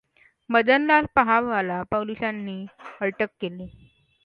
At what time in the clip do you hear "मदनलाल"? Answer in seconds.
0.49-1.05